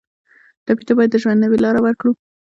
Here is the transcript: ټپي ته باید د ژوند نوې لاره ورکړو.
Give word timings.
ټپي 0.65 0.83
ته 0.87 0.93
باید 0.97 1.09
د 1.11 1.15
ژوند 1.21 1.39
نوې 1.43 1.57
لاره 1.65 1.79
ورکړو. 1.85 2.11